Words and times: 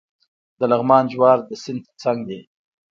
د 0.59 0.61
لغمان 0.71 1.03
جوار 1.11 1.37
د 1.47 1.49
سیند 1.63 1.81
ترڅنګ 1.89 2.19
دي. 2.29 2.39